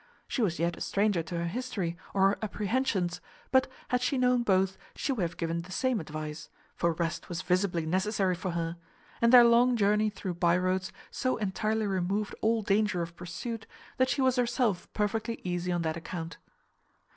She 0.27 0.41
was 0.41 0.57
yet 0.57 0.75
a 0.75 0.81
stranger 0.81 1.21
to 1.21 1.37
her 1.37 1.45
history, 1.45 1.95
or 2.11 2.29
her 2.29 2.39
apprehensions; 2.41 3.21
but, 3.51 3.67
had 3.89 4.01
she 4.01 4.17
known 4.17 4.41
both, 4.41 4.75
she 4.95 5.11
would 5.11 5.21
have 5.21 5.37
given 5.37 5.61
the 5.61 5.71
same 5.71 5.99
advice; 5.99 6.49
for 6.73 6.93
rest 6.93 7.29
was 7.29 7.43
visibly 7.43 7.85
necessary 7.85 8.33
for 8.33 8.49
her; 8.53 8.77
and 9.21 9.31
their 9.31 9.43
long 9.43 9.75
journey 9.77 10.09
through 10.09 10.33
bye 10.33 10.57
roads 10.57 10.91
so 11.11 11.37
entirely 11.37 11.85
removed 11.85 12.33
all 12.41 12.63
danger 12.63 13.03
of 13.03 13.15
pursuit, 13.15 13.67
that 13.97 14.09
she 14.09 14.21
was 14.23 14.37
herself 14.37 14.91
perfectly 14.93 15.39
easy 15.43 15.71
on 15.71 15.83
that 15.83 15.97
account. 15.97 16.37